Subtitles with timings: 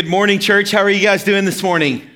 [0.00, 0.70] Good morning, church.
[0.70, 2.08] How are you guys doing this morning?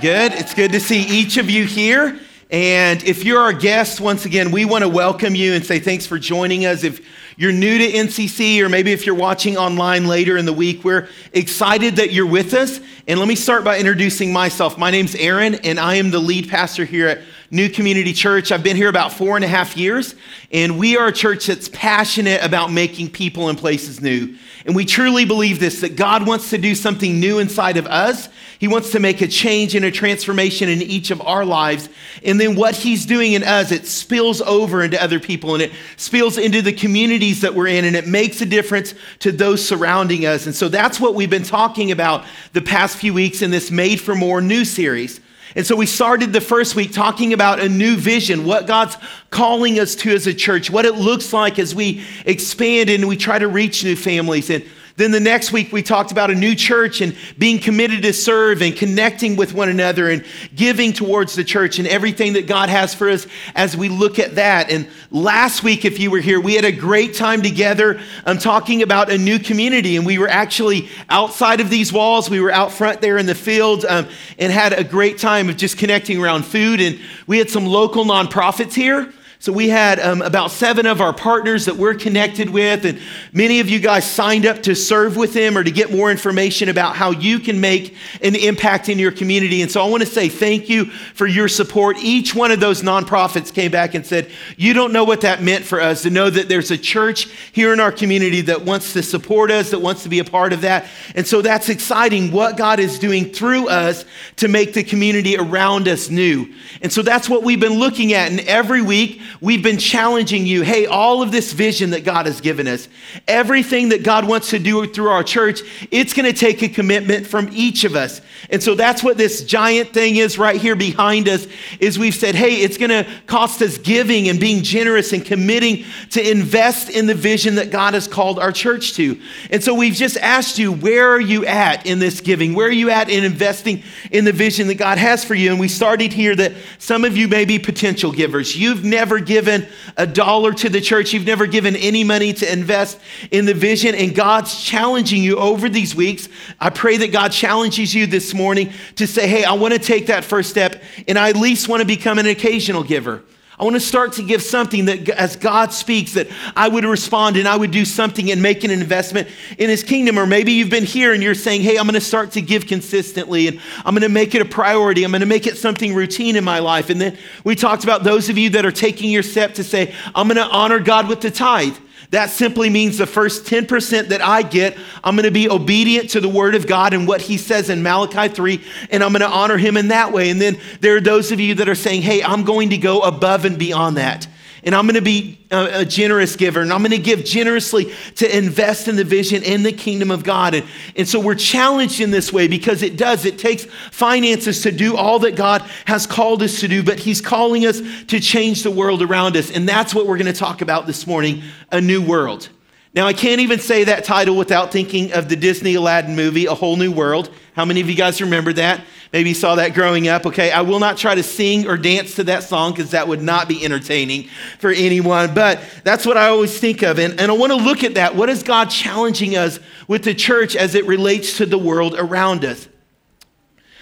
[0.00, 0.32] Good.
[0.32, 2.18] It's good to see each of you here.
[2.50, 6.04] And if you're our guest, once again, we want to welcome you and say thanks
[6.04, 6.82] for joining us.
[6.82, 7.06] If
[7.36, 11.08] you're new to NCC, or maybe if you're watching online later in the week, we're
[11.32, 12.80] excited that you're with us.
[13.06, 14.76] And let me start by introducing myself.
[14.76, 17.20] My name's Aaron, and I am the lead pastor here at
[17.52, 18.52] New Community Church.
[18.52, 20.14] I've been here about four and a half years,
[20.52, 24.36] and we are a church that's passionate about making people and places new.
[24.64, 28.28] And we truly believe this that God wants to do something new inside of us.
[28.60, 31.88] He wants to make a change and a transformation in each of our lives.
[32.22, 35.72] And then what He's doing in us, it spills over into other people and it
[35.96, 40.24] spills into the communities that we're in and it makes a difference to those surrounding
[40.24, 40.46] us.
[40.46, 44.00] And so that's what we've been talking about the past few weeks in this Made
[44.00, 45.20] for More new series.
[45.56, 48.96] And so we started the first week talking about a new vision, what God's
[49.30, 53.16] calling us to as a church, what it looks like as we expand and we
[53.16, 54.48] try to reach new families.
[54.50, 54.64] And
[55.00, 58.60] then the next week, we talked about a new church and being committed to serve
[58.60, 62.94] and connecting with one another and giving towards the church and everything that God has
[62.94, 64.70] for us as we look at that.
[64.70, 68.82] And last week, if you were here, we had a great time together um, talking
[68.82, 69.96] about a new community.
[69.96, 73.34] And we were actually outside of these walls, we were out front there in the
[73.34, 76.80] field um, and had a great time of just connecting around food.
[76.80, 79.12] And we had some local nonprofits here.
[79.42, 83.00] So we had um, about seven of our partners that we're connected with, and
[83.32, 86.68] many of you guys signed up to serve with them or to get more information
[86.68, 89.62] about how you can make an impact in your community.
[89.62, 90.84] And so I want to say thank you
[91.14, 91.96] for your support.
[92.00, 95.64] Each one of those nonprofits came back and said, You don't know what that meant
[95.64, 99.02] for us to know that there's a church here in our community that wants to
[99.02, 100.84] support us, that wants to be a part of that.
[101.14, 104.04] And so that's exciting what God is doing through us
[104.36, 106.52] to make the community around us new.
[106.82, 108.30] And so that's what we've been looking at.
[108.30, 112.40] And every week, we've been challenging you hey, all of this vision that God has
[112.40, 112.88] given us,
[113.28, 115.60] everything that God wants to do through our church,
[115.90, 118.20] it's going to take a commitment from each of us.
[118.48, 121.46] And so that's what this giant thing is right here behind us
[121.78, 125.84] is we've said, hey, it's going to cost us giving and being generous and committing
[126.10, 129.20] to invest in the vision that God has called our church to.
[129.50, 132.54] And so we've just asked you, where are you at in this giving?
[132.54, 135.50] Where are you at in investing in the vision that God has for you?
[135.50, 138.56] And we started here that some of you may be potential givers.
[138.56, 139.66] You've never given
[139.96, 142.98] a dollar to the church, you've never given any money to invest
[143.30, 146.28] in the vision, and God's challenging you over these weeks.
[146.60, 150.06] I pray that God challenges you this morning to say, hey, I want to take
[150.06, 153.22] that first step, and I at least want to become an occasional giver.
[153.60, 157.36] I want to start to give something that as God speaks that I would respond
[157.36, 159.28] and I would do something and make an investment
[159.58, 162.00] in his kingdom or maybe you've been here and you're saying, "Hey, I'm going to
[162.00, 165.04] start to give consistently and I'm going to make it a priority.
[165.04, 168.02] I'm going to make it something routine in my life." And then we talked about
[168.02, 171.06] those of you that are taking your step to say, "I'm going to honor God
[171.06, 171.76] with the tithe."
[172.10, 176.20] That simply means the first 10% that I get, I'm going to be obedient to
[176.20, 178.60] the word of God and what he says in Malachi 3,
[178.90, 180.30] and I'm going to honor him in that way.
[180.30, 183.02] And then there are those of you that are saying, hey, I'm going to go
[183.02, 184.26] above and beyond that
[184.62, 188.36] and I'm going to be a, generous giver, and I'm going to give generously to
[188.36, 190.54] invest in the vision in the kingdom of God.
[190.54, 190.66] And,
[190.96, 193.24] and so we're challenged in this way because it does.
[193.24, 197.20] It takes finances to do all that God has called us to do, but He's
[197.20, 199.50] calling us to change the world around us.
[199.50, 202.48] And that's what we're going to talk about this morning a new world.
[202.92, 206.54] Now, I can't even say that title without thinking of the Disney Aladdin movie, A
[206.54, 207.30] Whole New World.
[207.54, 208.80] How many of you guys remember that?
[209.12, 210.26] Maybe you saw that growing up.
[210.26, 213.22] Okay, I will not try to sing or dance to that song because that would
[213.22, 215.34] not be entertaining for anyone.
[215.34, 216.98] But that's what I always think of.
[216.98, 218.16] And, and I want to look at that.
[218.16, 222.44] What is God challenging us with the church as it relates to the world around
[222.44, 222.68] us?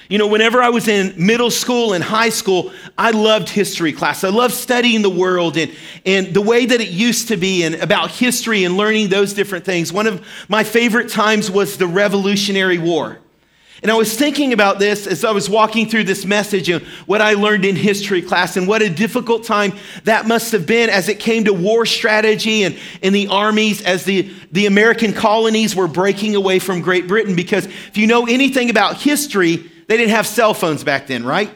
[0.08, 4.24] You know, whenever I was in middle school and high school, I loved history class.
[4.24, 5.70] I loved studying the world and,
[6.06, 9.66] and the way that it used to be and about history and learning those different
[9.66, 9.92] things.
[9.92, 13.18] One of my favorite times was the Revolutionary War.
[13.82, 17.20] And I was thinking about this as I was walking through this message and what
[17.20, 19.72] I learned in history class and what a difficult time
[20.04, 24.04] that must have been as it came to war strategy and in the armies as
[24.04, 27.36] the, the American colonies were breaking away from Great Britain.
[27.36, 31.50] Because if you know anything about history, they didn't have cell phones back then, right?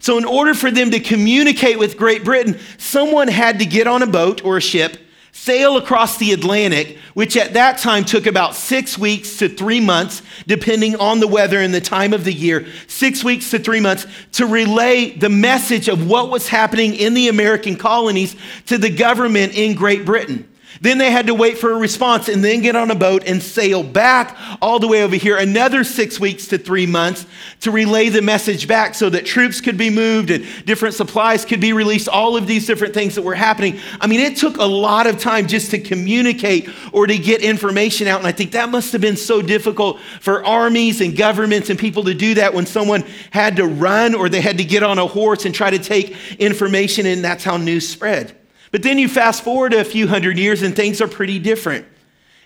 [0.00, 4.02] So, in order for them to communicate with Great Britain, someone had to get on
[4.02, 4.98] a boat or a ship
[5.32, 10.22] sail across the Atlantic, which at that time took about six weeks to three months,
[10.46, 14.06] depending on the weather and the time of the year, six weeks to three months,
[14.32, 19.54] to relay the message of what was happening in the American colonies to the government
[19.56, 20.46] in Great Britain.
[20.80, 23.42] Then they had to wait for a response and then get on a boat and
[23.42, 27.26] sail back all the way over here, another six weeks to three months
[27.60, 31.60] to relay the message back so that troops could be moved and different supplies could
[31.60, 33.78] be released, all of these different things that were happening.
[34.00, 38.06] I mean, it took a lot of time just to communicate or to get information
[38.06, 38.18] out.
[38.18, 42.04] And I think that must have been so difficult for armies and governments and people
[42.04, 45.06] to do that when someone had to run or they had to get on a
[45.06, 48.39] horse and try to take information, and that's how news spread.
[48.70, 51.86] But then you fast forward a few hundred years and things are pretty different.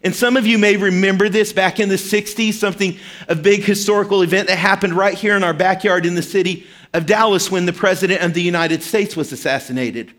[0.02, 4.22] And some of you may remember this back in the 60s, something, a big historical
[4.22, 7.72] event that happened right here in our backyard in the city of Dallas when the
[7.72, 10.12] President of the United States was assassinated.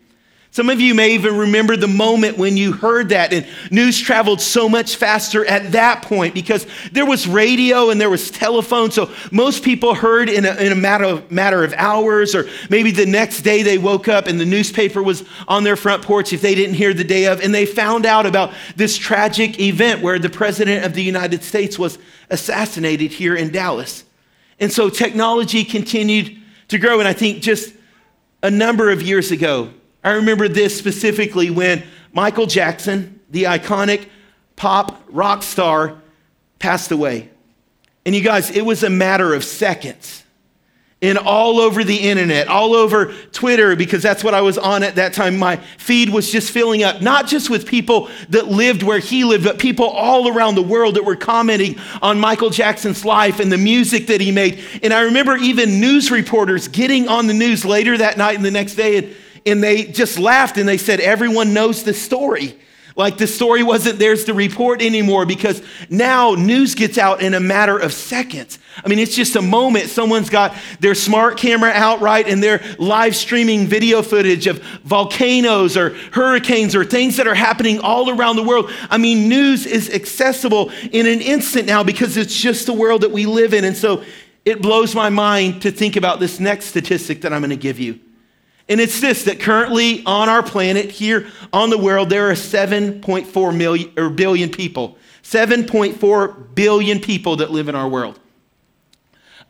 [0.56, 4.40] Some of you may even remember the moment when you heard that, and news traveled
[4.40, 8.90] so much faster at that point because there was radio and there was telephone.
[8.90, 12.90] So most people heard in a, in a matter, of, matter of hours, or maybe
[12.90, 16.40] the next day they woke up and the newspaper was on their front porch if
[16.40, 20.18] they didn't hear the day of, and they found out about this tragic event where
[20.18, 21.98] the President of the United States was
[22.30, 24.04] assassinated here in Dallas.
[24.58, 26.34] And so technology continued
[26.68, 27.74] to grow, and I think just
[28.42, 29.74] a number of years ago,
[30.04, 31.82] I remember this specifically when
[32.12, 34.08] Michael Jackson, the iconic
[34.56, 36.00] pop rock star,
[36.58, 37.30] passed away.
[38.06, 40.22] And you guys, it was a matter of seconds.
[41.02, 44.94] And all over the internet, all over Twitter, because that's what I was on at
[44.94, 45.36] that time.
[45.36, 49.44] My feed was just filling up, not just with people that lived where he lived,
[49.44, 53.58] but people all around the world that were commenting on Michael Jackson's life and the
[53.58, 54.62] music that he made.
[54.82, 58.50] And I remember even news reporters getting on the news later that night and the
[58.50, 59.14] next day and
[59.46, 62.58] and they just laughed and they said, Everyone knows the story.
[62.96, 67.40] Like the story wasn't theirs to report anymore because now news gets out in a
[67.40, 68.58] matter of seconds.
[68.82, 69.90] I mean, it's just a moment.
[69.90, 75.76] Someone's got their smart camera out, right, and they're live streaming video footage of volcanoes
[75.76, 78.70] or hurricanes or things that are happening all around the world.
[78.88, 83.12] I mean, news is accessible in an instant now because it's just the world that
[83.12, 83.64] we live in.
[83.64, 84.04] And so
[84.46, 87.78] it blows my mind to think about this next statistic that I'm going to give
[87.78, 88.00] you.
[88.68, 93.56] And it's this that currently on our planet, here on the world, there are 7.4
[93.56, 94.98] million or billion people.
[95.22, 98.18] 7.4 billion people that live in our world.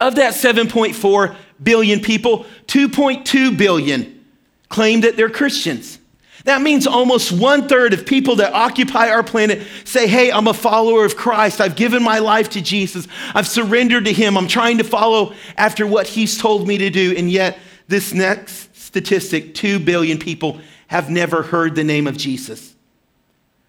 [0.00, 4.24] Of that 7.4 billion people, 2.2 billion
[4.68, 5.98] claim that they're Christians.
[6.44, 10.54] That means almost one third of people that occupy our planet say, Hey, I'm a
[10.54, 11.60] follower of Christ.
[11.60, 13.08] I've given my life to Jesus.
[13.34, 14.38] I've surrendered to Him.
[14.38, 17.14] I'm trying to follow after what He's told me to do.
[17.16, 17.58] And yet,
[17.88, 22.74] this next statistic 2 billion people have never heard the name of Jesus.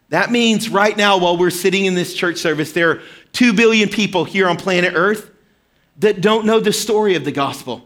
[0.08, 3.02] That means right now, while we're sitting in this church service, there are
[3.34, 5.30] 2 billion people here on planet Earth
[5.98, 7.84] that don't know the story of the gospel.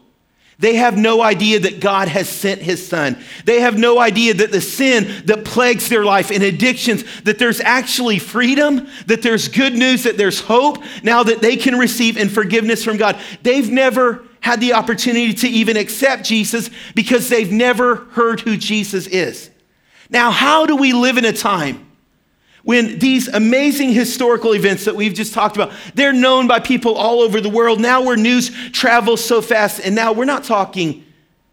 [0.60, 3.18] They have no idea that God has sent his son.
[3.44, 7.60] They have no idea that the sin that plagues their life and addictions, that there's
[7.60, 12.28] actually freedom, that there's good news, that there's hope now that they can receive in
[12.28, 13.18] forgiveness from God.
[13.42, 19.06] They've never had the opportunity to even accept Jesus because they've never heard who Jesus
[19.06, 19.50] is.
[20.10, 21.88] Now, how do we live in a time
[22.64, 27.20] when these amazing historical events that we've just talked about, they're known by people all
[27.20, 27.80] over the world.
[27.80, 31.04] Now where news travels so fast, and now we're not talking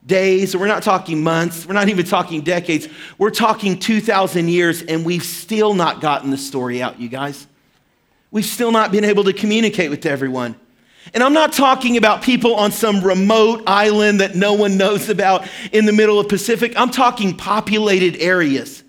[0.06, 2.88] days, we're not talking months, we're not even talking decades.
[3.18, 7.48] We're talking 2,000 years, and we've still not gotten the story out, you guys.
[8.32, 10.56] We've still not been able to communicate with everyone.
[11.14, 15.48] And I'm not talking about people on some remote island that no one knows about
[15.72, 16.74] in the middle of Pacific.
[16.76, 18.84] I'm talking populated areas,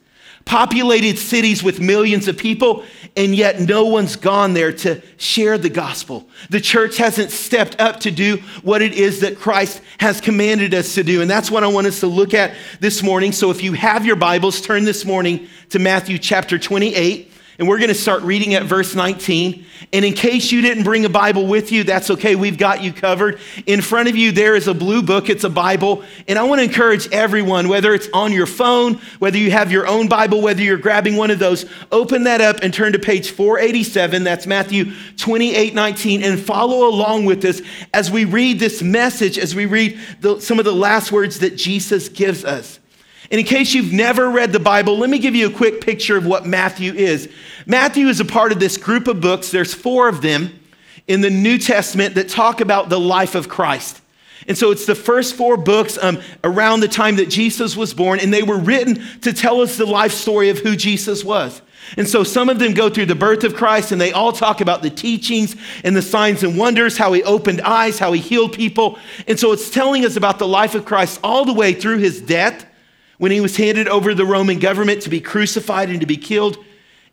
[0.45, 2.85] populated cities with millions of people,
[3.17, 6.29] and yet no one's gone there to share the gospel.
[6.51, 10.95] The church hasn't stepped up to do what it is that Christ has commanded us
[10.95, 11.23] to do.
[11.23, 13.33] And that's what I want us to look at this morning.
[13.33, 17.30] So if you have your Bibles, turn this morning to Matthew chapter 28
[17.61, 19.67] and we're going to start reading at verse 19.
[19.93, 22.35] And in case you didn't bring a Bible with you, that's okay.
[22.35, 23.39] We've got you covered.
[23.67, 26.03] In front of you, there is a blue book, it's a Bible.
[26.27, 29.87] And I want to encourage everyone, whether it's on your phone, whether you have your
[29.87, 33.31] own Bible, whether you're grabbing one of those, open that up and turn to page
[33.31, 34.25] 487.
[34.25, 37.61] That's Matthew 28 19, and follow along with us
[37.93, 41.57] as we read this message, as we read the, some of the last words that
[41.57, 42.81] Jesus gives us.
[43.31, 46.17] And in case you've never read the Bible, let me give you a quick picture
[46.17, 47.29] of what Matthew is.
[47.65, 50.59] Matthew is a part of this group of books, there's four of them
[51.07, 54.01] in the New Testament that talk about the life of Christ.
[54.49, 58.21] And so it's the first four books um, around the time that Jesus was born,
[58.21, 61.61] and they were written to tell us the life story of who Jesus was.
[61.97, 64.61] And so some of them go through the birth of Christ, and they all talk
[64.61, 68.53] about the teachings and the signs and wonders, how he opened eyes, how he healed
[68.53, 68.99] people.
[69.27, 72.21] And so it's telling us about the life of Christ all the way through his
[72.21, 72.67] death
[73.21, 76.17] when he was handed over to the Roman government to be crucified and to be
[76.17, 76.57] killed,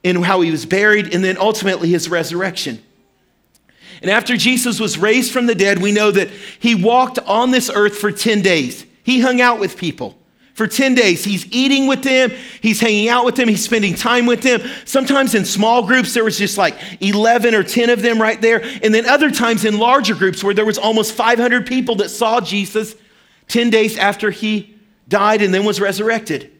[0.05, 2.81] and how he was buried, and then ultimately his resurrection.
[4.01, 7.69] And after Jesus was raised from the dead, we know that he walked on this
[7.69, 8.85] earth for 10 days.
[9.03, 10.17] He hung out with people
[10.53, 11.25] for 10 days.
[11.25, 14.61] He's eating with them, he's hanging out with them, he's spending time with them.
[14.85, 18.63] Sometimes in small groups, there was just like 11 or 10 of them right there.
[18.81, 22.39] And then other times in larger groups where there was almost 500 people that saw
[22.39, 22.95] Jesus
[23.49, 24.76] 10 days after he
[25.07, 26.51] died and then was resurrected.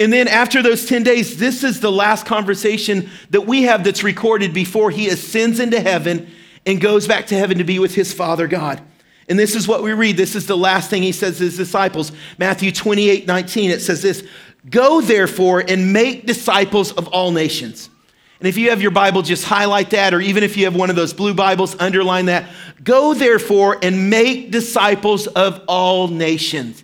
[0.00, 4.02] And then after those 10 days, this is the last conversation that we have that's
[4.02, 6.28] recorded before he ascends into heaven
[6.66, 8.82] and goes back to heaven to be with his Father God.
[9.28, 10.16] And this is what we read.
[10.16, 12.12] This is the last thing he says to his disciples.
[12.38, 14.26] Matthew 28 19, it says this
[14.68, 17.88] Go therefore and make disciples of all nations.
[18.40, 20.90] And if you have your Bible, just highlight that, or even if you have one
[20.90, 22.50] of those blue Bibles, underline that.
[22.82, 26.83] Go therefore and make disciples of all nations.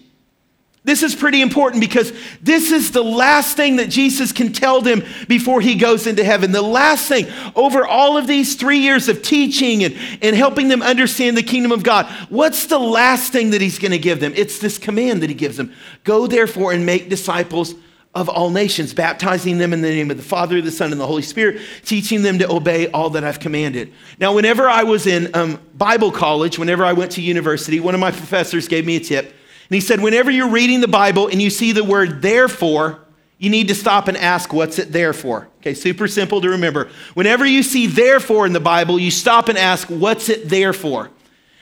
[0.83, 2.11] This is pretty important because
[2.41, 6.51] this is the last thing that Jesus can tell them before he goes into heaven.
[6.51, 10.81] The last thing over all of these three years of teaching and, and helping them
[10.81, 12.07] understand the kingdom of God.
[12.29, 14.33] What's the last thing that he's going to give them?
[14.35, 15.71] It's this command that he gives them
[16.03, 17.75] Go therefore and make disciples
[18.15, 21.07] of all nations, baptizing them in the name of the Father, the Son, and the
[21.07, 23.93] Holy Spirit, teaching them to obey all that I've commanded.
[24.19, 28.01] Now, whenever I was in um, Bible college, whenever I went to university, one of
[28.01, 29.33] my professors gave me a tip.
[29.71, 32.99] And he said, whenever you're reading the Bible and you see the word therefore,
[33.37, 35.47] you need to stop and ask, what's it there for?
[35.59, 36.89] Okay, super simple to remember.
[37.13, 41.09] Whenever you see therefore in the Bible, you stop and ask, what's it there for?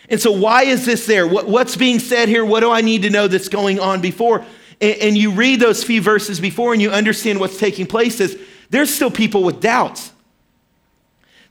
[0.10, 1.28] And so, why is this there?
[1.28, 2.44] What, what's being said here?
[2.44, 4.44] What do I need to know that's going on before?
[4.82, 8.40] And, and you read those few verses before and you understand what's taking place, is
[8.72, 10.14] there's still people with doubts.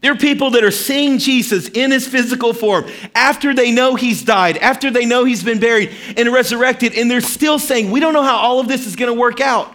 [0.01, 2.87] There are people that are seeing Jesus in his physical form
[3.17, 7.21] after they know he's died, after they know he's been buried and resurrected, and they're
[7.21, 9.75] still saying, We don't know how all of this is going to work out.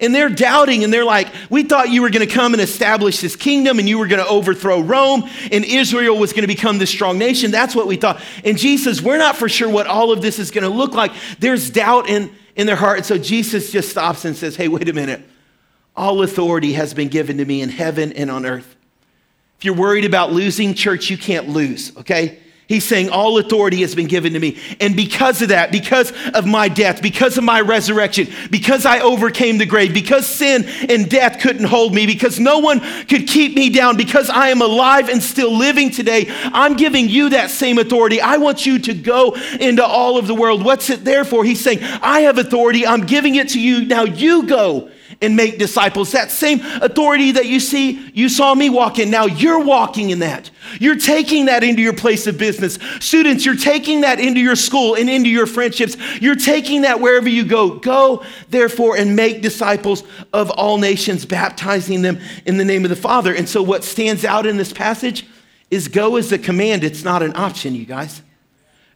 [0.00, 3.20] And they're doubting and they're like, We thought you were going to come and establish
[3.20, 6.78] this kingdom and you were going to overthrow Rome and Israel was going to become
[6.78, 7.50] this strong nation.
[7.50, 8.22] That's what we thought.
[8.44, 11.12] And Jesus, we're not for sure what all of this is going to look like.
[11.40, 12.98] There's doubt in, in their heart.
[12.98, 15.22] And so Jesus just stops and says, Hey, wait a minute.
[15.96, 18.76] All authority has been given to me in heaven and on earth.
[19.64, 22.38] You're worried about losing church, you can't lose, okay?
[22.66, 24.58] He's saying, All authority has been given to me.
[24.80, 29.58] And because of that, because of my death, because of my resurrection, because I overcame
[29.58, 33.68] the grave, because sin and death couldn't hold me, because no one could keep me
[33.68, 38.20] down, because I am alive and still living today, I'm giving you that same authority.
[38.20, 40.64] I want you to go into all of the world.
[40.64, 41.44] What's it there for?
[41.44, 42.86] He's saying, I have authority.
[42.86, 43.84] I'm giving it to you.
[43.84, 44.90] Now you go
[45.20, 46.12] and make disciples.
[46.12, 49.10] That same authority that you see, you saw me walk in.
[49.10, 50.50] Now you're walking in that.
[50.80, 52.78] You're taking that into your place of business.
[53.00, 55.96] Students, you're taking that into your school and into your friendships.
[56.20, 57.78] You're taking that wherever you go.
[57.78, 60.02] Go, therefore, and make disciples
[60.32, 63.34] of all nations, baptizing them in the name of the Father.
[63.34, 65.26] And so, what stands out in this passage
[65.70, 68.22] is go is a command, it's not an option, you guys.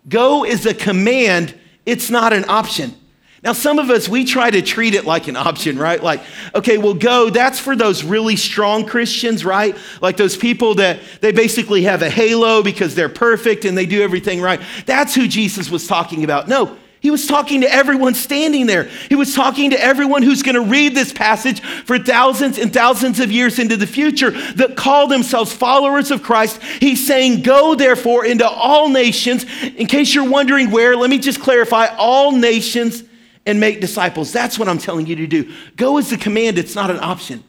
[0.09, 2.98] Go is a command, it's not an option.
[3.43, 6.03] Now, some of us, we try to treat it like an option, right?
[6.03, 6.23] Like,
[6.57, 7.31] okay, well, go.
[7.31, 9.77] That's for those really strong Christians, right?
[10.01, 14.03] Like those people that they basically have a halo because they're perfect and they do
[14.03, 14.61] everything right.
[14.87, 16.49] That's who Jesus was talking about.
[16.49, 18.85] No, he was talking to everyone standing there.
[19.09, 23.21] He was talking to everyone who's going to read this passage for thousands and thousands
[23.21, 26.61] of years into the future that call themselves followers of Christ.
[26.81, 29.47] He's saying, Go therefore into all nations.
[29.63, 33.05] In case you're wondering where, let me just clarify all nations
[33.49, 34.31] and make disciples.
[34.31, 35.53] That's what I'm telling you to do.
[35.75, 37.43] Go is the command, it's not an option.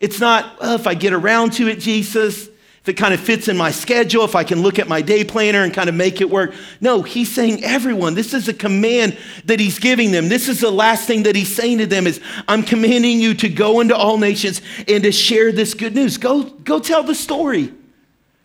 [0.00, 3.56] It's not, if I get around to it, Jesus, if it kind of fits in
[3.58, 6.30] my schedule, if I can look at my day planner and kind of make it
[6.30, 6.54] work.
[6.80, 8.14] No, he's saying everyone.
[8.14, 10.30] This is a command that he's giving them.
[10.30, 12.18] This is the last thing that he's saying to them is
[12.48, 16.16] I'm commanding you to go into all nations and to share this good news.
[16.16, 17.72] Go go tell the story.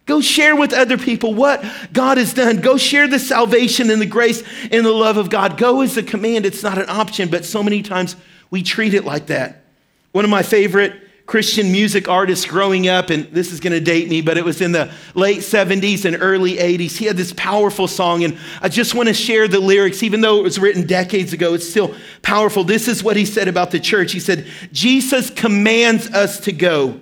[0.07, 2.61] Go share with other people what God has done.
[2.61, 5.57] Go share the salvation and the grace and the love of God.
[5.57, 8.15] Go is a command, it's not an option, but so many times
[8.49, 9.65] we treat it like that.
[10.13, 14.07] One of my favorite Christian music artists growing up, and this is going to date
[14.07, 16.95] me, but it was in the late 70s and early 80s.
[16.95, 20.03] He had this powerful song, and I just want to share the lyrics.
[20.03, 22.63] Even though it was written decades ago, it's still powerful.
[22.63, 24.13] This is what he said about the church.
[24.13, 27.01] He said, Jesus commands us to go,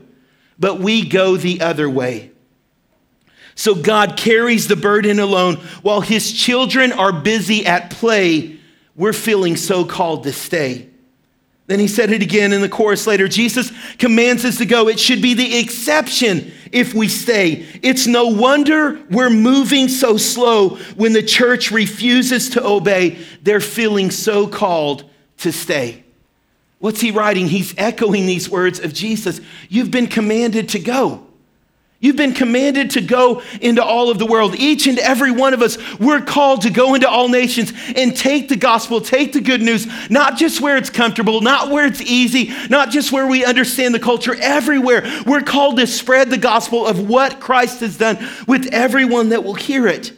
[0.58, 2.32] but we go the other way.
[3.56, 8.60] So God carries the burden alone while his children are busy at play.
[8.96, 10.90] We're feeling so called to stay.
[11.68, 13.28] Then he said it again in the chorus later.
[13.28, 14.88] Jesus commands us to go.
[14.88, 17.66] It should be the exception if we stay.
[17.82, 23.18] It's no wonder we're moving so slow when the church refuses to obey.
[23.42, 25.10] They're feeling so called
[25.40, 26.04] to stay.
[26.80, 27.48] What's he writing?
[27.48, 29.42] He's echoing these words of Jesus.
[29.68, 31.26] You've been commanded to go.
[32.06, 34.54] You've been commanded to go into all of the world.
[34.60, 38.48] Each and every one of us, we're called to go into all nations and take
[38.48, 42.54] the gospel, take the good news, not just where it's comfortable, not where it's easy,
[42.70, 45.02] not just where we understand the culture, everywhere.
[45.26, 49.56] We're called to spread the gospel of what Christ has done with everyone that will
[49.56, 50.14] hear it.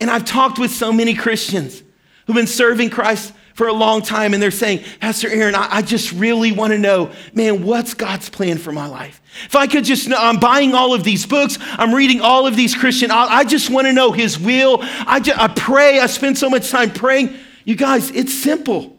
[0.00, 1.82] And I've talked with so many Christians
[2.26, 5.82] who've been serving Christ for a long time and they're saying, Pastor Aaron, I, I
[5.82, 9.22] just really want to know, man, what's God's plan for my life?
[9.46, 12.54] If I could just know, I'm buying all of these books, I'm reading all of
[12.54, 14.80] these Christian, I, I just want to know His will.
[14.82, 17.34] I, just, I pray, I spend so much time praying.
[17.64, 18.94] You guys, it's simple.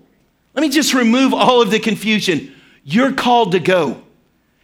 [0.55, 2.51] Let me just remove all of the confusion.
[2.83, 4.01] You're called to go.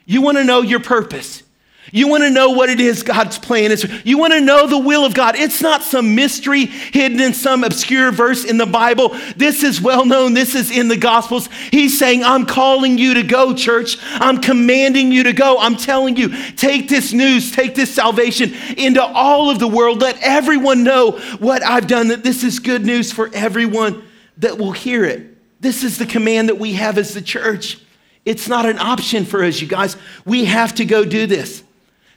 [0.06, 1.43] You want to know your purpose.
[1.92, 3.86] You want to know what it is God's plan is.
[4.04, 5.36] You want to know the will of God.
[5.36, 9.10] It's not some mystery hidden in some obscure verse in the Bible.
[9.36, 10.34] This is well known.
[10.34, 11.50] This is in the Gospels.
[11.72, 13.98] He's saying, I'm calling you to go, church.
[14.14, 15.58] I'm commanding you to go.
[15.60, 20.02] I'm telling you, take this news, take this salvation into all of the world.
[20.02, 24.04] Let everyone know what I've done, that this is good news for everyone
[24.38, 25.38] that will hear it.
[25.62, 27.80] This is the command that we have as the church.
[28.26, 29.98] It's not an option for us, you guys.
[30.26, 31.64] We have to go do this.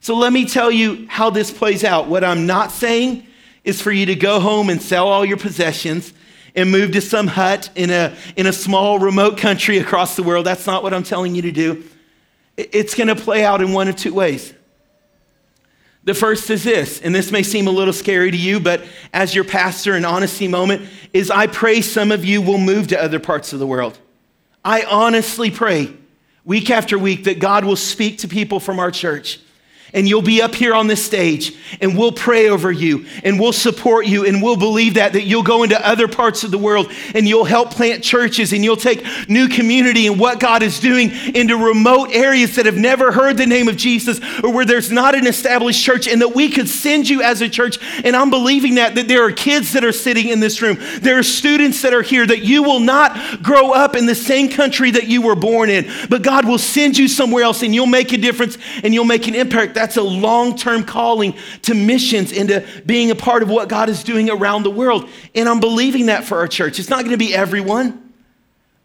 [0.01, 2.07] So let me tell you how this plays out.
[2.09, 3.27] What I'm not saying
[3.65, 6.13] is for you to go home and sell all your possessions
[6.55, 10.47] and move to some hut in a, in a small remote country across the world.
[10.47, 11.85] That's not what I'm telling you to do.
[12.57, 14.55] It's going to play out in one of two ways.
[16.05, 18.83] The first is this, and this may seem a little scary to you, but
[19.13, 23.03] as your pastor, an honesty moment is I pray some of you will move to
[23.03, 23.99] other parts of the world.
[24.65, 25.93] I honestly pray
[26.45, 29.41] week after week that God will speak to people from our church
[29.93, 33.53] and you'll be up here on this stage and we'll pray over you and we'll
[33.53, 36.91] support you and we'll believe that that you'll go into other parts of the world
[37.15, 41.11] and you'll help plant churches and you'll take new community and what God is doing
[41.35, 45.15] into remote areas that have never heard the name of Jesus or where there's not
[45.15, 47.79] an established church and that we could send you as a church.
[48.05, 50.79] And I'm believing that that there are kids that are sitting in this room.
[51.01, 54.49] There are students that are here that you will not grow up in the same
[54.49, 57.87] country that you were born in but God will send you somewhere else and you'll
[57.87, 62.33] make a difference and you'll make an impact that's a long term calling to missions
[62.33, 65.09] and to being a part of what God is doing around the world.
[65.35, 66.79] And I'm believing that for our church.
[66.79, 68.13] It's not going to be everyone,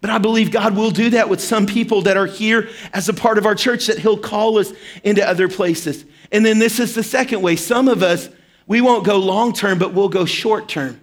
[0.02, 3.14] but I believe God will do that with some people that are here as a
[3.14, 4.74] part of our church, that He'll call us
[5.04, 6.06] into other places.
[6.32, 7.56] And then this is the second way.
[7.56, 8.30] Some of us,
[8.68, 11.00] we won't go long term, but we'll go short term.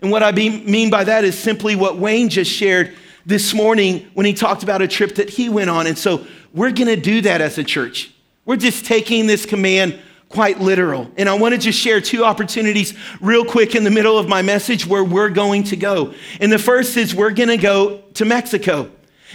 [0.00, 4.26] And what I mean by that is simply what Wayne just shared this morning when
[4.26, 5.86] he talked about a trip that he went on.
[5.86, 8.11] And so we're going to do that as a church.
[8.44, 11.10] We're just taking this command quite literal.
[11.16, 14.42] And I want to just share two opportunities real quick in the middle of my
[14.42, 16.14] message where we're going to go.
[16.40, 18.90] And the first is we're going to go to Mexico.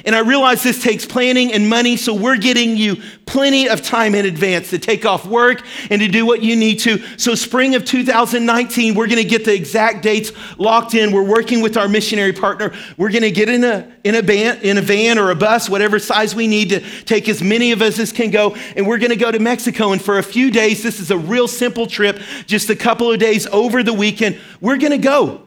[0.05, 4.15] And I realize this takes planning and money, so we're getting you plenty of time
[4.15, 6.99] in advance to take off work and to do what you need to.
[7.17, 11.11] So, spring of 2019, we're going to get the exact dates locked in.
[11.11, 12.73] We're working with our missionary partner.
[12.97, 15.69] We're going to get in a, in, a van, in a van or a bus,
[15.69, 18.55] whatever size we need to take as many of us as can go.
[18.75, 19.91] And we're going to go to Mexico.
[19.91, 23.19] And for a few days, this is a real simple trip, just a couple of
[23.19, 24.39] days over the weekend.
[24.61, 25.46] We're going to go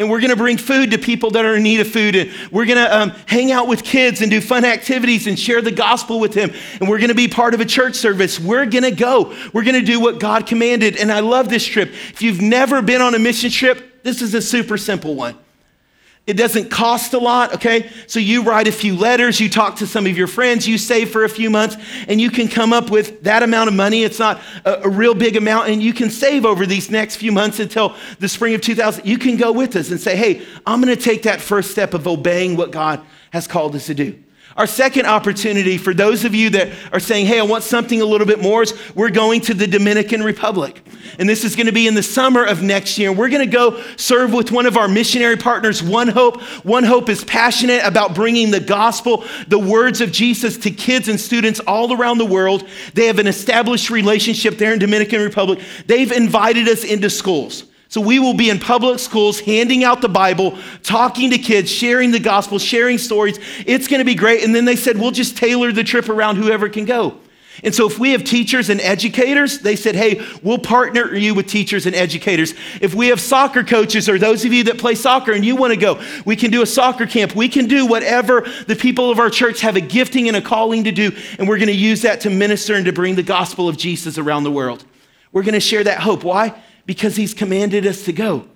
[0.00, 2.16] and we're going to bring food to people that are in need of food.
[2.16, 5.62] And we're going to um, hang out with kids and do fun activities and share
[5.62, 8.40] the gospel with them and we're going to be part of a church service.
[8.40, 9.36] We're going to go.
[9.52, 10.96] We're going to do what god commanded.
[10.96, 11.90] And i love this trip.
[11.90, 15.36] If you've never been on a mission trip this is a super simple one
[16.30, 17.90] it doesn't cost a lot, okay?
[18.06, 21.10] So you write a few letters, you talk to some of your friends, you save
[21.10, 24.04] for a few months, and you can come up with that amount of money.
[24.04, 27.32] It's not a, a, real big amount, and you can save over these next few
[27.32, 29.04] months until the spring of 2000.
[29.04, 32.06] You can go with us and say, hey, I'm gonna take that first step of
[32.06, 34.16] obeying what God has called us to do.
[34.60, 38.04] Our second opportunity for those of you that are saying, hey, I want something a
[38.04, 40.86] little bit more, is we're going to the Dominican Republic.
[41.18, 43.10] And this is going to be in the summer of next year.
[43.10, 46.42] We're going to go serve with one of our missionary partners, One Hope.
[46.62, 51.18] One Hope is passionate about bringing the gospel, the words of Jesus to kids and
[51.18, 52.68] students all around the world.
[52.92, 55.60] They have an established relationship there in Dominican Republic.
[55.86, 57.64] They've invited us into schools.
[57.90, 62.12] So we will be in public schools handing out the Bible, talking to kids, sharing
[62.12, 63.36] the gospel, sharing stories.
[63.66, 64.44] It's going to be great.
[64.44, 67.18] And then they said, we'll just tailor the trip around whoever can go.
[67.64, 71.48] And so, if we have teachers and educators, they said, hey, we'll partner you with
[71.48, 72.54] teachers and educators.
[72.80, 75.74] If we have soccer coaches or those of you that play soccer and you want
[75.74, 77.34] to go, we can do a soccer camp.
[77.34, 80.84] We can do whatever the people of our church have a gifting and a calling
[80.84, 81.10] to do.
[81.40, 84.16] And we're going to use that to minister and to bring the gospel of Jesus
[84.16, 84.84] around the world.
[85.32, 86.22] We're going to share that hope.
[86.22, 86.54] Why?
[86.86, 88.46] Because he's commanded us to go.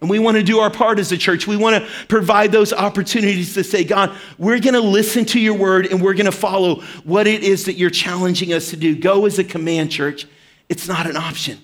[0.00, 1.46] And we want to do our part as a church.
[1.46, 5.54] We want to provide those opportunities to say, God, we're going to listen to your
[5.54, 8.94] word and we're going to follow what it is that you're challenging us to do.
[8.94, 10.26] Go as a command, church.
[10.68, 11.58] It's not an option.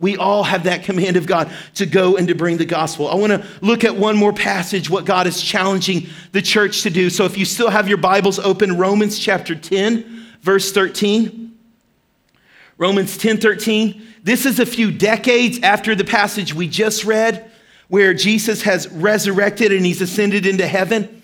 [0.00, 3.08] We all have that command of God to go and to bring the gospel.
[3.08, 6.90] I want to look at one more passage, what God is challenging the church to
[6.90, 7.10] do.
[7.10, 11.56] So if you still have your Bibles open, Romans chapter 10, verse 13.
[12.76, 14.06] Romans 10 13.
[14.28, 17.50] This is a few decades after the passage we just read
[17.88, 21.22] where Jesus has resurrected and he's ascended into heaven.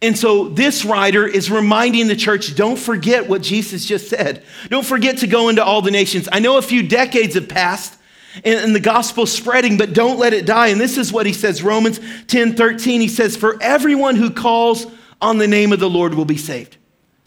[0.00, 4.42] And so this writer is reminding the church don't forget what Jesus just said.
[4.70, 6.26] Don't forget to go into all the nations.
[6.32, 7.98] I know a few decades have passed
[8.42, 10.68] and, the gospel spreading, but don't let it die.
[10.68, 13.02] And this is what he says Romans 10 13.
[13.02, 14.86] He says, For everyone who calls
[15.20, 16.77] on the name of the Lord will be saved.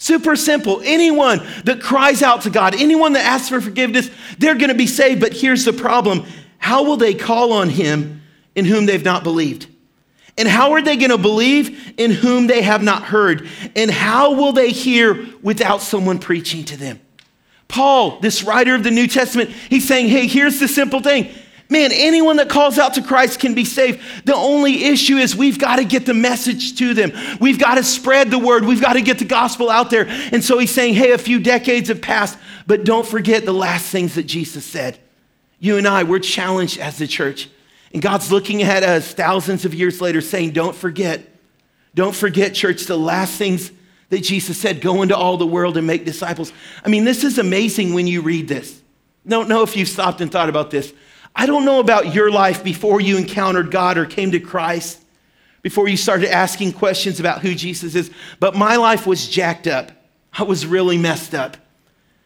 [0.02, 0.82] Super simple.
[0.84, 4.10] Anyone that cries out to God, anyone that asks for forgiveness,
[4.40, 5.22] they're going to be saved.
[5.22, 6.26] But here's the problem
[6.58, 8.24] how will they call on him
[8.56, 9.68] in whom they've not believed?
[10.40, 13.48] And how are they going to believe in whom they have not heard?
[13.76, 17.00] And how will they hear without someone preaching to them?
[17.68, 21.32] Paul, this writer of the New Testament, he's saying, hey, here's the simple thing.
[21.72, 24.02] Man, anyone that calls out to Christ can be saved.
[24.26, 27.14] The only issue is we've got to get the message to them.
[27.40, 28.66] We've got to spread the word.
[28.66, 30.06] We've got to get the gospel out there.
[30.08, 33.88] And so he's saying, hey, a few decades have passed, but don't forget the last
[33.88, 35.00] things that Jesus said.
[35.60, 37.50] You and I, we're challenged as the church
[37.94, 41.28] and God's looking at us thousands of years later saying, Don't forget,
[41.94, 43.72] don't forget, church, the last things
[44.10, 46.52] that Jesus said go into all the world and make disciples.
[46.84, 48.82] I mean, this is amazing when you read this.
[49.28, 50.94] Don't know if you've stopped and thought about this.
[51.36, 55.00] I don't know about your life before you encountered God or came to Christ,
[55.62, 59.92] before you started asking questions about who Jesus is, but my life was jacked up.
[60.34, 61.58] I was really messed up.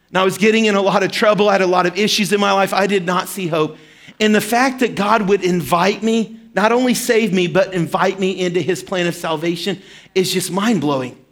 [0.08, 1.48] And I was getting in a lot of trouble.
[1.48, 2.72] I had a lot of issues in my life.
[2.72, 3.76] I did not see hope.
[4.20, 8.40] And the fact that God would invite me, not only save me, but invite me
[8.40, 9.82] into his plan of salvation
[10.14, 11.22] is just mind blowing.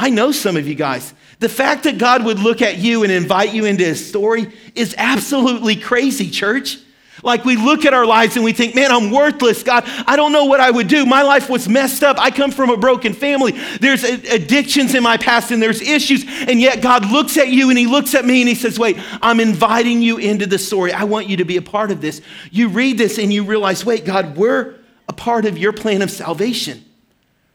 [0.00, 1.12] I know some of you guys.
[1.40, 4.94] The fact that God would look at you and invite you into his story is
[4.96, 6.78] absolutely crazy, church.
[7.22, 9.62] Like we look at our lives and we think, man, I'm worthless.
[9.62, 11.04] God, I don't know what I would do.
[11.04, 12.18] My life was messed up.
[12.18, 13.52] I come from a broken family.
[13.78, 16.24] There's addictions in my past and there's issues.
[16.26, 18.96] And yet God looks at you and he looks at me and he says, wait,
[19.20, 20.94] I'm inviting you into the story.
[20.94, 22.22] I want you to be a part of this.
[22.50, 24.76] You read this and you realize, wait, God, we're
[25.10, 26.86] a part of your plan of salvation.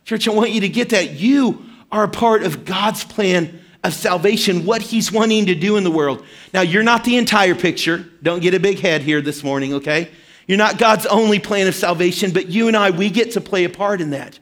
[0.03, 1.13] Church, I want you to get that.
[1.13, 5.86] You are a part of God's plan of salvation, what he's wanting to do in
[5.86, 6.25] the world.
[6.53, 8.05] Now, you're not the entire picture.
[8.21, 10.10] Don't get a big head here this morning, okay?
[10.45, 13.63] You're not God's only plan of salvation, but you and I, we get to play
[13.63, 14.38] a part in that.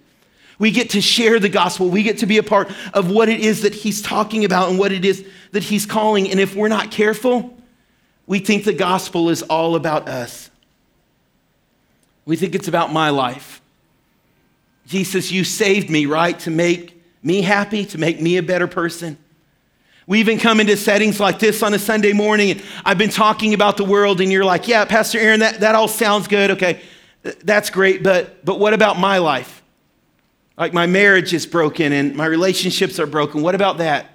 [0.57, 1.89] We get to share the gospel.
[1.89, 4.79] We get to be a part of what it is that he's talking about and
[4.79, 6.31] what it is that he's calling.
[6.31, 7.55] And if we're not careful,
[8.25, 10.49] we think the gospel is all about us.
[12.25, 13.61] We think it's about my life.
[14.87, 16.39] Jesus, you saved me, right?
[16.39, 19.17] To make me happy, to make me a better person.
[20.05, 23.53] We even come into settings like this on a Sunday morning, and I've been talking
[23.53, 26.51] about the world, and you're like, yeah, Pastor Aaron, that, that all sounds good.
[26.51, 26.81] Okay,
[27.43, 29.61] that's great, but, but what about my life?
[30.57, 33.41] Like my marriage is broken and my relationships are broken.
[33.41, 34.11] What about that?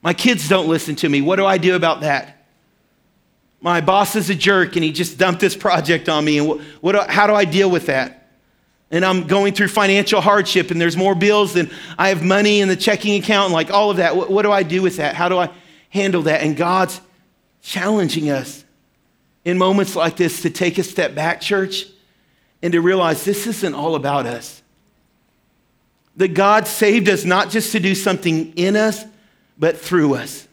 [0.00, 1.20] My kids don't listen to me.
[1.20, 2.46] What do I do about that?
[3.60, 6.38] My boss is a jerk and he just dumped this project on me.
[6.38, 8.25] And what, what, how do I deal with that?
[8.90, 12.68] And I'm going through financial hardship and there's more bills than I have money in
[12.68, 14.16] the checking account and like all of that.
[14.16, 15.14] What, what, do I do with that?
[15.16, 15.50] How do I
[15.90, 16.42] handle that?
[16.42, 17.00] And God's
[17.62, 18.64] challenging us
[19.44, 21.86] in moments like this to take a step back, church,
[22.62, 24.62] and to realize this isn't all about us.
[26.16, 29.04] That God saved us not just to do something in us,
[29.58, 30.46] but through us.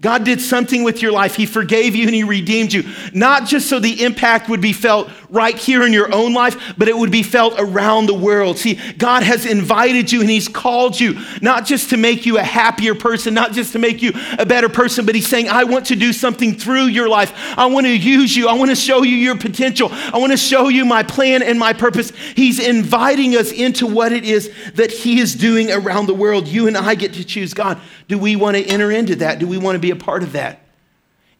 [0.00, 1.34] God did something with your life.
[1.34, 5.10] He forgave you and He redeemed you, not just so the impact would be felt
[5.30, 8.58] right here in your own life, but it would be felt around the world.
[8.58, 12.42] See, God has invited you and He's called you, not just to make you a
[12.42, 15.86] happier person, not just to make you a better person, but He's saying, I want
[15.86, 17.32] to do something through your life.
[17.56, 18.48] I want to use you.
[18.48, 19.88] I want to show you your potential.
[19.90, 22.10] I want to show you my plan and my purpose.
[22.34, 26.48] He's inviting us into what it is that He is doing around the world.
[26.48, 27.80] You and I get to choose God.
[28.08, 29.38] Do we want to enter into that?
[29.38, 30.60] Do we want to be a part of that?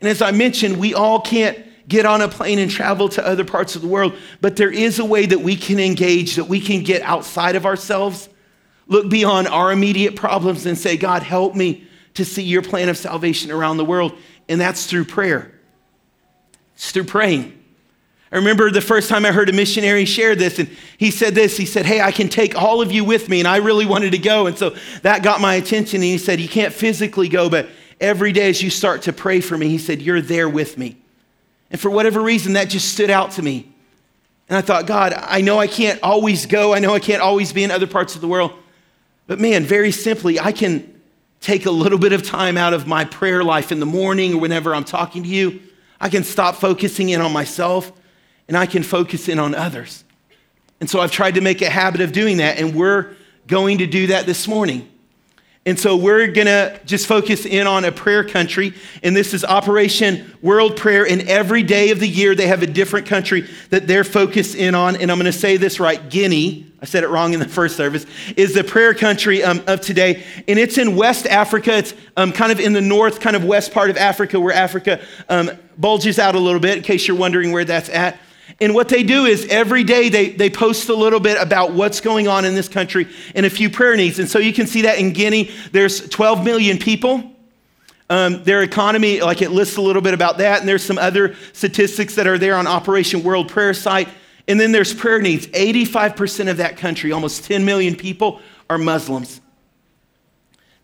[0.01, 1.59] And as I mentioned, we all can't
[1.91, 4.99] get on a plane and travel to other parts of the world, but there is
[4.99, 8.31] a way that we can engage, that we can get outside of ourselves,
[8.87, 12.97] look beyond our immediate problems, and say, God, help me to see your plan of
[12.97, 14.17] salvation around the world,
[14.49, 15.53] and that's through prayer.
[16.75, 17.59] It's through praying.
[18.33, 21.57] I remember the first time I heard a missionary share this, and he said this.
[21.57, 23.41] He said, Hey, I can take all of you with me.
[23.41, 24.47] And I really wanted to go.
[24.47, 25.97] And so that got my attention.
[25.97, 27.69] And he said, You can't physically go, but
[28.01, 30.97] every day as you start to pray for me, he said, You're there with me.
[31.71, 33.73] And for whatever reason, that just stood out to me.
[34.49, 36.75] And I thought, God, I know I can't always go.
[36.75, 38.53] I know I can't always be in other parts of the world.
[39.27, 41.01] But man, very simply, I can
[41.41, 44.41] take a little bit of time out of my prayer life in the morning or
[44.41, 45.61] whenever I'm talking to you.
[46.01, 47.93] I can stop focusing in on myself
[48.49, 50.05] and I can focus in on others.
[50.81, 53.15] And so I've tried to make a habit of doing that, and we're
[53.47, 54.91] going to do that this morning.
[55.67, 58.73] And so we're going to just focus in on a prayer country.
[59.03, 61.07] And this is Operation World Prayer.
[61.07, 64.75] And every day of the year, they have a different country that they're focused in
[64.75, 64.97] on.
[64.97, 67.77] And I'm going to say this right Guinea, I said it wrong in the first
[67.77, 68.07] service,
[68.39, 70.25] is the prayer country um, of today.
[70.49, 71.77] And it's in West Africa.
[71.77, 74.99] It's um, kind of in the north, kind of west part of Africa, where Africa
[75.29, 78.19] um, bulges out a little bit, in case you're wondering where that's at.
[78.59, 82.01] And what they do is every day they, they post a little bit about what's
[82.01, 84.19] going on in this country and a few prayer needs.
[84.19, 87.33] And so you can see that in Guinea, there's 12 million people.
[88.09, 90.61] Um, their economy, like it lists a little bit about that.
[90.61, 94.09] And there's some other statistics that are there on Operation World Prayer site.
[94.49, 95.47] And then there's prayer needs.
[95.49, 99.41] 85% of that country, almost 10 million people, are Muslims.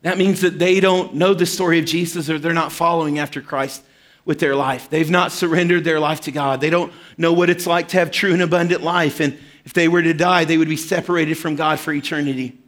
[0.03, 3.41] That means that they don't know the story of Jesus or they're not following after
[3.41, 3.83] Christ
[4.27, 4.91] with their life.
[4.91, 6.61] They've not surrendered their life to God.
[6.61, 9.21] They don't know what it's like to have true and abundant life.
[9.21, 12.59] And if they were to die, they would be separated from God for eternity.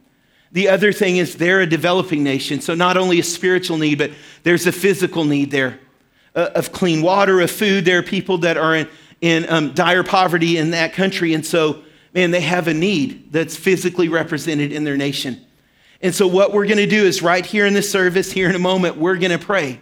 [0.51, 2.61] The other thing is they're a developing nation.
[2.61, 4.11] So not only a spiritual need, but
[4.43, 5.79] there's a physical need there
[6.33, 7.85] uh, of clean water, of food.
[7.85, 8.87] There are people that are in,
[9.21, 11.33] in um, dire poverty in that country.
[11.33, 15.45] And so, man, they have a need that's physically represented in their nation.
[16.01, 18.55] And so, what we're going to do is right here in this service, here in
[18.55, 19.81] a moment, we're going to pray.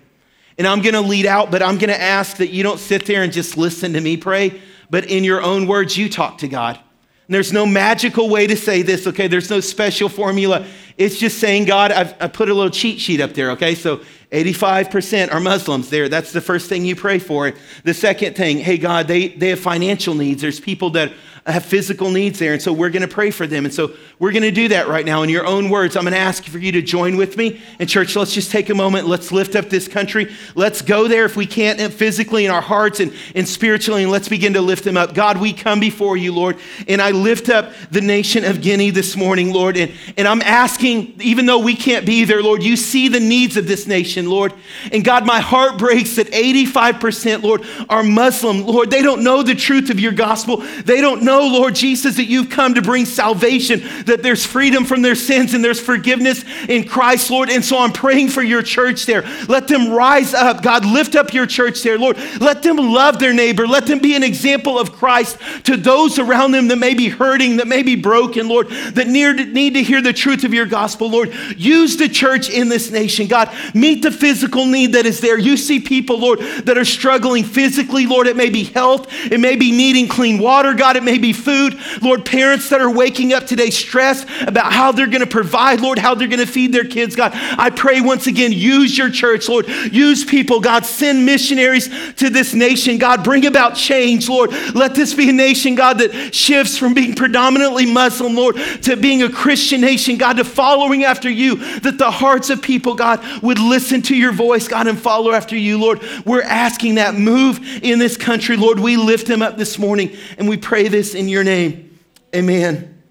[0.58, 3.06] And I'm going to lead out, but I'm going to ask that you don't sit
[3.06, 6.48] there and just listen to me pray, but in your own words, you talk to
[6.48, 6.76] God.
[6.76, 9.28] And there's no magical way to say this, okay?
[9.28, 10.66] There's no special formula.
[10.98, 13.76] It's just saying, God, I've, I put a little cheat sheet up there, okay?
[13.76, 16.08] So 85% are Muslims there.
[16.10, 17.54] That's the first thing you pray for.
[17.84, 20.42] The second thing, hey, God, they, they have financial needs.
[20.42, 21.12] There's people that
[21.48, 22.54] have physical needs there.
[22.54, 23.64] And so we're going to pray for them.
[23.64, 25.96] And so we're going to do that right now in your own words.
[25.96, 27.62] I'm going to ask for you to join with me.
[27.80, 29.08] And church, let's just take a moment.
[29.08, 30.34] Let's lift up this country.
[30.56, 34.04] Let's go there if we can't uh, physically in our hearts and, and spiritually.
[34.04, 35.14] And let's begin to lift them up.
[35.14, 36.58] God, we come before you, Lord.
[36.88, 39.78] And I lift up the nation of Guinea this morning, Lord.
[39.78, 43.56] And, and I'm asking, even though we can't be there, Lord, you see the needs
[43.56, 44.54] of this nation, Lord.
[44.92, 48.66] And God, my heart breaks that 85%, Lord, are Muslim.
[48.66, 50.58] Lord, they don't know the truth of your gospel.
[50.58, 54.86] They don't know know, Lord Jesus, that you've come to bring salvation, that there's freedom
[54.86, 57.50] from their sins and there's forgiveness in Christ, Lord.
[57.50, 59.24] And so I'm praying for your church there.
[59.48, 60.64] Let them rise up.
[60.64, 62.18] God, lift up your church there, Lord.
[62.40, 63.68] Let them love their neighbor.
[63.68, 67.58] Let them be an example of Christ to those around them that may be hurting,
[67.58, 71.34] that may be broken, Lord, that need to hear the truth of your gospel, Lord.
[71.56, 73.54] Use the church in this nation, God.
[73.74, 75.38] Meet the physical need that is there.
[75.38, 78.28] You see people, Lord, that are struggling physically, Lord.
[78.28, 80.96] It may be health, it may be needing clean water, God.
[80.96, 81.78] It may be food.
[82.02, 86.00] Lord, parents that are waking up today stressed about how they're going to provide, Lord,
[86.00, 87.32] how they're going to feed their kids, God.
[87.34, 89.68] I pray once again, use your church, Lord.
[89.68, 90.86] Use people, God.
[90.86, 93.24] Send missionaries to this nation, God.
[93.24, 94.52] Bring about change, Lord.
[94.74, 99.24] Let this be a nation, God, that shifts from being predominantly Muslim, Lord, to being
[99.24, 103.60] a Christian nation, God, to following after you, that the hearts of people, God, would
[103.60, 106.02] listen to your voice, God, and follow after you, Lord.
[106.26, 108.80] We're asking that move in this country, Lord.
[108.80, 112.00] We lift him up this morning and we pray this in your name.
[112.36, 113.02] Amen.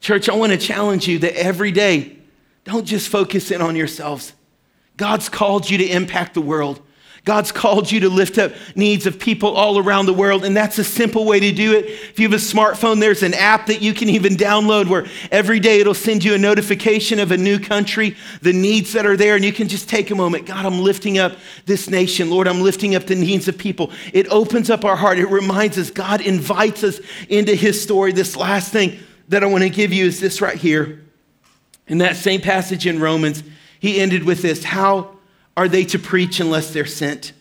[0.00, 2.18] Church, I want to challenge you that every day,
[2.64, 4.32] don't just focus in on yourselves.
[4.96, 6.80] God's called you to impact the world.
[7.24, 10.78] God's called you to lift up needs of people all around the world, and that's
[10.78, 11.84] a simple way to do it.
[11.84, 15.60] If you have a smartphone, there's an app that you can even download where every
[15.60, 19.36] day it'll send you a notification of a new country, the needs that are there,
[19.36, 20.46] and you can just take a moment.
[20.46, 22.28] God, I'm lifting up this nation.
[22.28, 23.92] Lord, I'm lifting up the needs of people.
[24.12, 25.18] It opens up our heart.
[25.18, 28.10] It reminds us, God invites us into His story.
[28.10, 31.04] This last thing that I want to give you is this right here.
[31.86, 33.44] In that same passage in Romans,
[33.78, 35.16] he ended with this How
[35.56, 37.32] are they to preach unless they're sent?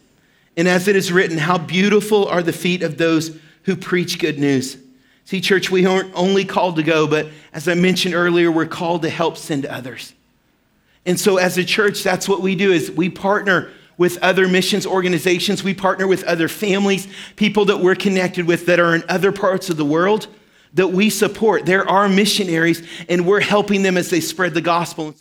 [0.58, 4.38] And as it is written, how beautiful are the feet of those who preach good
[4.38, 4.78] news.
[5.26, 9.04] See, church, we aren't only called to go, but as I mentioned earlier, we're called
[9.04, 10.13] to help send others.
[11.06, 14.86] And so as a church, that's what we do is we partner with other missions
[14.86, 15.63] organizations.
[15.63, 19.69] We partner with other families, people that we're connected with that are in other parts
[19.69, 20.28] of the world
[20.74, 21.65] that we support.
[21.65, 25.13] There are missionaries and we're helping them as they spread the gospel.